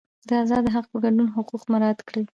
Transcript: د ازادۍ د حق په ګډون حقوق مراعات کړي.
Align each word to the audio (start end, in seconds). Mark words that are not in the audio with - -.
د 0.29 0.29
ازادۍ 0.43 0.61
د 0.73 0.73
حق 0.75 0.85
په 0.91 0.97
ګډون 1.03 1.27
حقوق 1.35 1.63
مراعات 1.71 1.99
کړي. 2.07 2.23